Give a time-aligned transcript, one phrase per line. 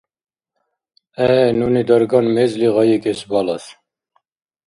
[1.15, 3.65] ГӀе, нуни дарган мезли гъайикӀес балас.